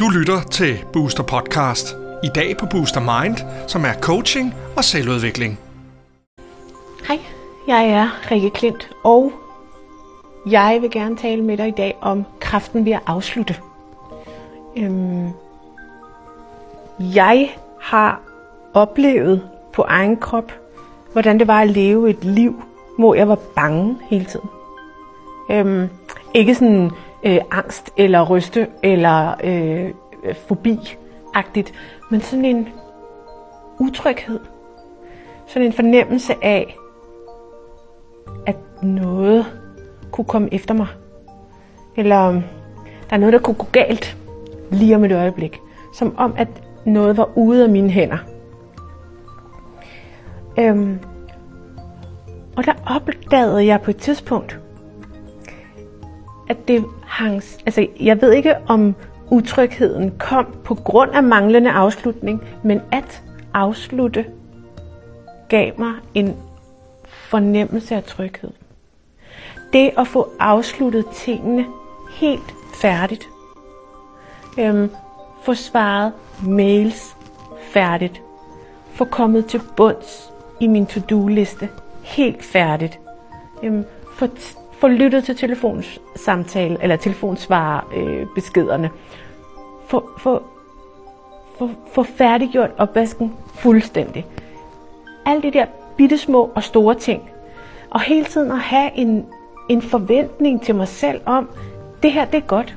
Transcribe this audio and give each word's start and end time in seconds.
Du 0.00 0.08
lytter 0.08 0.42
til 0.50 0.84
Booster 0.92 1.22
Podcast. 1.22 1.96
I 2.24 2.28
dag 2.34 2.56
på 2.56 2.66
Booster 2.66 3.00
Mind, 3.00 3.36
som 3.66 3.84
er 3.84 3.92
coaching 4.00 4.54
og 4.76 4.84
selvudvikling. 4.84 5.58
Hej, 7.08 7.18
jeg 7.66 7.90
er 7.90 8.30
Rikke 8.30 8.50
Klint, 8.50 8.90
og 9.04 9.32
jeg 10.46 10.78
vil 10.80 10.90
gerne 10.90 11.16
tale 11.16 11.42
med 11.42 11.56
dig 11.56 11.68
i 11.68 11.74
dag 11.76 11.96
om 12.00 12.24
kraften 12.40 12.84
ved 12.84 12.92
at 12.92 13.02
afslutte. 13.06 13.56
Øhm, 14.76 15.28
jeg 16.98 17.56
har 17.80 18.20
oplevet 18.74 19.48
på 19.72 19.82
egen 19.82 20.16
krop, 20.16 20.52
hvordan 21.12 21.38
det 21.38 21.46
var 21.46 21.60
at 21.60 21.70
leve 21.70 22.10
et 22.10 22.24
liv, 22.24 22.62
hvor 22.98 23.14
jeg 23.14 23.28
var 23.28 23.38
bange 23.56 23.96
hele 24.08 24.24
tiden. 24.24 24.48
Øhm, 25.50 25.88
ikke 26.34 26.54
sådan 26.54 26.90
øh, 27.22 27.38
angst 27.50 27.92
eller 27.96 28.30
ryste 28.30 28.66
eller 28.82 29.34
øh, 29.44 29.90
fobi-agtigt, 30.34 31.72
men 32.10 32.20
sådan 32.20 32.44
en 32.44 32.68
utryghed. 33.78 34.40
Sådan 35.46 35.66
en 35.66 35.72
fornemmelse 35.72 36.34
af, 36.42 36.76
at 38.46 38.56
noget 38.82 39.46
kunne 40.10 40.24
komme 40.24 40.54
efter 40.54 40.74
mig. 40.74 40.86
Eller 41.96 42.32
der 43.10 43.16
er 43.16 43.16
noget, 43.16 43.32
der 43.32 43.38
kunne 43.38 43.54
gå 43.54 43.66
galt 43.72 44.16
lige 44.70 44.96
om 44.96 45.04
et 45.04 45.12
øjeblik. 45.12 45.60
Som 45.94 46.14
om, 46.18 46.34
at 46.36 46.48
noget 46.84 47.16
var 47.16 47.28
ude 47.36 47.64
af 47.64 47.70
mine 47.70 47.90
hænder. 47.90 48.18
Øhm, 50.58 50.98
og 52.56 52.64
der 52.64 52.72
opdagede 52.86 53.66
jeg 53.66 53.80
på 53.80 53.90
et 53.90 53.96
tidspunkt, 53.96 54.60
at 56.50 56.68
det 56.68 56.84
hang... 57.06 57.42
Altså, 57.66 57.86
jeg 58.00 58.22
ved 58.22 58.32
ikke, 58.32 58.56
om 58.66 58.94
utrygheden 59.30 60.12
kom 60.18 60.46
på 60.64 60.74
grund 60.74 61.10
af 61.10 61.22
manglende 61.22 61.70
afslutning, 61.70 62.42
men 62.64 62.80
at 62.92 63.22
afslutte 63.54 64.26
gav 65.48 65.72
mig 65.78 65.92
en 66.14 66.36
fornemmelse 67.04 67.94
af 67.94 68.04
tryghed. 68.04 68.50
Det 69.72 69.90
at 69.98 70.06
få 70.06 70.28
afsluttet 70.38 71.04
tingene 71.14 71.66
helt 72.10 72.54
færdigt. 72.74 73.28
Øhm, 74.58 74.90
få 75.42 75.54
svaret 75.54 76.12
mails 76.46 77.16
færdigt. 77.60 78.22
Få 78.92 79.04
kommet 79.04 79.46
til 79.46 79.60
bunds 79.76 80.32
i 80.60 80.66
min 80.66 80.86
to-do-liste 80.86 81.68
helt 82.02 82.44
færdigt. 82.44 82.98
Øhm, 83.62 83.84
få, 84.14 84.26
få 84.80 84.88
lyttet 84.88 85.24
til 85.24 85.36
telefonsamtale 85.36 86.76
eller 86.82 86.96
telefonsvar 86.96 87.86
øh, 87.96 88.26
beskederne. 88.34 88.90
Få, 89.86 90.10
få, 90.18 90.42
få, 91.58 91.70
få 91.92 92.02
færdiggjort 92.02 92.70
opvasken 92.78 93.32
fuldstændig. 93.54 94.26
Alle 95.26 95.42
de 95.42 95.50
der 95.50 95.66
bitte 95.96 96.18
små 96.18 96.50
og 96.54 96.62
store 96.62 96.94
ting. 96.94 97.30
Og 97.90 98.00
hele 98.00 98.24
tiden 98.24 98.50
at 98.50 98.58
have 98.58 98.90
en, 98.94 99.26
en 99.68 99.82
forventning 99.82 100.62
til 100.62 100.74
mig 100.74 100.88
selv 100.88 101.20
om, 101.26 101.48
det 102.02 102.12
her 102.12 102.24
det 102.24 102.36
er 102.36 102.46
godt. 102.46 102.76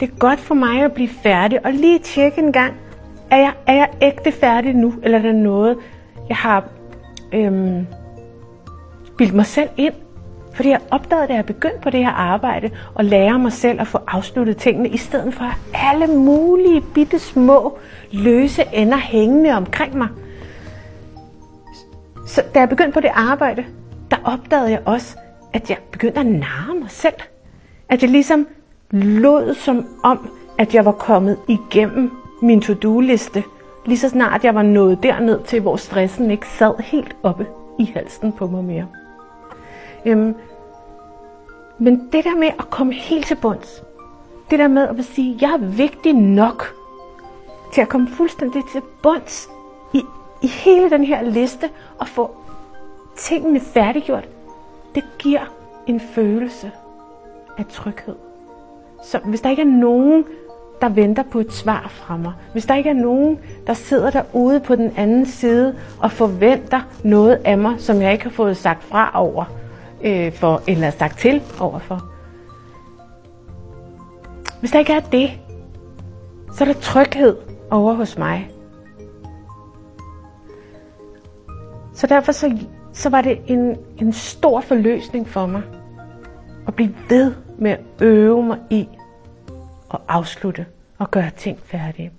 Det 0.00 0.10
er 0.10 0.16
godt 0.18 0.40
for 0.40 0.54
mig 0.54 0.82
at 0.82 0.92
blive 0.92 1.08
færdig, 1.08 1.66
og 1.66 1.72
lige 1.72 1.98
tjekke 1.98 2.38
en 2.38 2.52
gang, 2.52 2.74
er 3.30 3.36
jeg, 3.36 3.52
er 3.66 3.74
jeg 3.74 3.88
ægte 4.02 4.32
færdig 4.32 4.74
nu, 4.74 4.94
eller 5.02 5.18
er 5.18 5.22
der 5.22 5.32
noget, 5.32 5.78
jeg 6.28 6.36
har 6.36 6.64
øhm, 7.32 7.86
bildt 9.18 9.34
mig 9.34 9.46
selv 9.46 9.68
ind? 9.76 9.94
Fordi 10.54 10.68
jeg 10.68 10.80
opdagede, 10.90 11.28
da 11.28 11.34
jeg 11.34 11.46
begyndte 11.46 11.78
på 11.82 11.90
det 11.90 12.00
her 12.00 12.12
arbejde, 12.12 12.70
at 12.98 13.04
lære 13.04 13.38
mig 13.38 13.52
selv 13.52 13.80
at 13.80 13.86
få 13.86 13.98
afsluttet 14.06 14.56
tingene, 14.56 14.88
i 14.88 14.96
stedet 14.96 15.34
for 15.34 15.44
alle 15.74 16.06
mulige 16.06 16.80
bitte 16.80 17.18
små 17.18 17.78
løse 18.12 18.62
ender 18.72 18.96
hængende 18.96 19.52
omkring 19.52 19.96
mig. 19.98 20.08
Så 22.26 22.42
da 22.54 22.58
jeg 22.58 22.68
begyndte 22.68 22.92
på 22.92 23.00
det 23.00 23.10
arbejde, 23.14 23.64
der 24.10 24.16
opdagede 24.24 24.70
jeg 24.70 24.80
også, 24.84 25.16
at 25.52 25.70
jeg 25.70 25.78
begyndte 25.92 26.20
at 26.20 26.26
narre 26.26 26.74
mig 26.74 26.90
selv. 26.90 27.14
At 27.88 28.02
jeg 28.02 28.10
ligesom 28.10 28.46
lod 28.90 29.54
som 29.54 29.86
om, 30.04 30.30
at 30.58 30.74
jeg 30.74 30.84
var 30.84 30.92
kommet 30.92 31.36
igennem 31.48 32.10
min 32.42 32.60
to-do-liste, 32.60 33.44
lige 33.86 33.98
så 33.98 34.08
snart 34.08 34.44
jeg 34.44 34.54
var 34.54 34.62
nået 34.62 35.02
derned 35.02 35.40
til, 35.46 35.60
hvor 35.60 35.76
stressen 35.76 36.30
ikke 36.30 36.48
sad 36.48 36.74
helt 36.78 37.16
oppe 37.22 37.46
i 37.78 37.84
halsen 37.94 38.32
på 38.32 38.46
mig 38.46 38.64
mere. 38.64 38.86
Øhm, 40.06 40.34
men 41.78 42.08
det 42.12 42.24
der 42.24 42.36
med 42.36 42.48
at 42.58 42.70
komme 42.70 42.92
helt 42.92 43.26
til 43.26 43.34
bunds, 43.34 43.82
det 44.50 44.58
der 44.58 44.68
med 44.68 44.88
at 44.88 45.04
sige, 45.04 45.38
jeg 45.40 45.50
er 45.50 45.66
vigtig 45.66 46.12
nok 46.12 46.74
til 47.74 47.80
at 47.80 47.88
komme 47.88 48.08
fuldstændig 48.08 48.62
til 48.72 48.82
bunds 49.02 49.48
i, 49.94 50.02
i 50.42 50.46
hele 50.46 50.90
den 50.90 51.04
her 51.04 51.22
liste 51.22 51.70
og 51.98 52.08
få 52.08 52.30
tingene 53.16 53.60
færdiggjort, 53.60 54.28
det 54.94 55.04
giver 55.18 55.40
en 55.86 56.00
følelse 56.00 56.70
af 57.58 57.66
tryghed. 57.66 58.14
Så 59.04 59.18
hvis 59.18 59.40
der 59.40 59.50
ikke 59.50 59.62
er 59.62 59.66
nogen, 59.66 60.24
der 60.80 60.88
venter 60.88 61.22
på 61.22 61.40
et 61.40 61.52
svar 61.52 61.86
fra 61.88 62.16
mig, 62.16 62.32
hvis 62.52 62.66
der 62.66 62.74
ikke 62.74 62.90
er 62.90 62.94
nogen, 62.94 63.38
der 63.66 63.74
sidder 63.74 64.10
derude 64.10 64.60
på 64.60 64.76
den 64.76 64.92
anden 64.96 65.26
side 65.26 65.74
og 66.00 66.12
forventer 66.12 66.80
noget 67.04 67.40
af 67.44 67.58
mig, 67.58 67.74
som 67.78 68.02
jeg 68.02 68.12
ikke 68.12 68.24
har 68.24 68.30
fået 68.30 68.56
sagt 68.56 68.82
fra 68.82 69.10
over, 69.14 69.44
øh, 70.04 70.32
for, 70.32 70.62
eller 70.66 70.90
sagt 70.90 71.18
til 71.18 71.42
overfor. 71.60 72.10
Hvis 74.60 74.70
der 74.70 74.78
ikke 74.78 74.92
er 74.92 75.00
det, 75.00 75.30
så 76.54 76.64
er 76.64 76.72
der 76.72 76.80
tryghed 76.80 77.36
over 77.70 77.94
hos 77.94 78.18
mig. 78.18 78.50
Så 81.94 82.06
derfor 82.06 82.32
så, 82.32 82.58
så 82.92 83.08
var 83.08 83.20
det 83.20 83.38
en, 83.46 83.76
en 83.98 84.12
stor 84.12 84.60
forløsning 84.60 85.28
for 85.28 85.46
mig 85.46 85.62
at 86.66 86.74
blive 86.74 86.94
ved 87.08 87.34
med 87.58 87.70
at 87.70 87.80
øve 88.00 88.42
mig 88.42 88.58
i 88.70 88.88
at 89.94 90.00
afslutte 90.08 90.66
og 90.98 91.10
gøre 91.10 91.30
ting 91.36 91.58
færdige. 91.64 92.12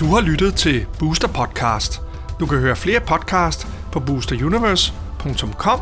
Du 0.00 0.04
har 0.04 0.20
lyttet 0.20 0.54
til 0.54 0.86
Booster 0.98 1.28
Podcast. 1.28 2.00
Du 2.40 2.46
kan 2.46 2.58
høre 2.58 2.76
flere 2.76 3.00
podcast 3.00 3.66
på 3.92 4.00
boosteruniverse.com 4.00 5.80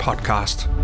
podcast. 0.00 0.77